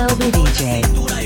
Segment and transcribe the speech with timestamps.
[0.00, 1.19] I'll be DJ.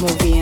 [0.00, 0.37] movie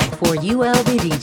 [0.00, 1.21] for ULBD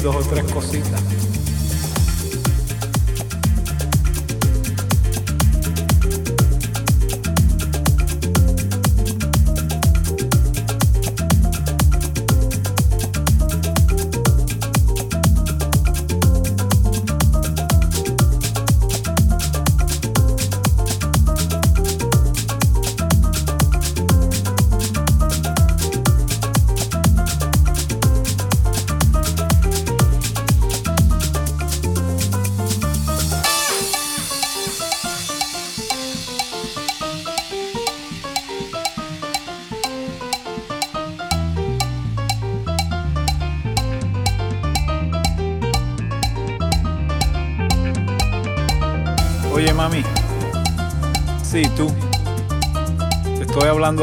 [0.00, 0.49] te voy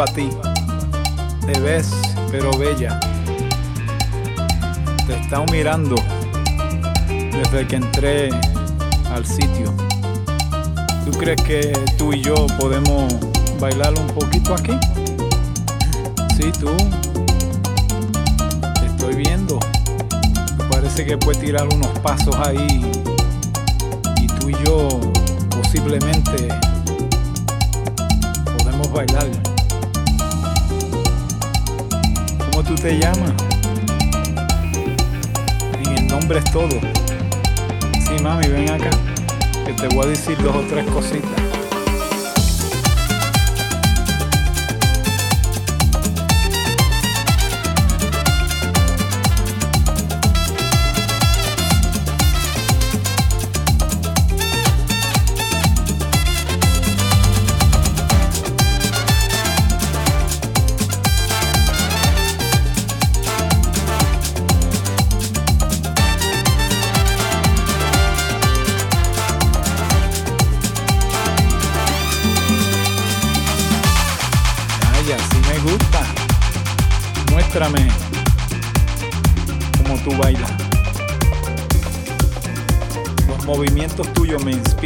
[0.01, 0.29] a ti.
[1.45, 1.91] Te ves,
[2.29, 2.99] pero bella.
[5.07, 5.95] Te estado mirando
[7.07, 8.29] desde que entré
[9.11, 9.73] al sitio.
[11.05, 13.11] ¿Tú crees que tú y yo podemos
[13.59, 14.77] bailar un poquito aquí?
[16.35, 16.75] Sí, tú.
[18.79, 19.57] Te estoy viendo.
[20.69, 22.91] Parece que puedes tirar unos pasos ahí.
[24.21, 24.89] Y tú y yo
[25.49, 26.49] posiblemente
[28.57, 29.46] podemos bailar.
[32.57, 33.33] ¿Cómo tú te llamas?
[35.79, 36.69] En el nombre es todo.
[38.03, 38.89] Sí, mami, ven acá,
[39.63, 41.46] que te voy a decir dos o tres cositas.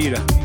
[0.02, 0.41] mentira.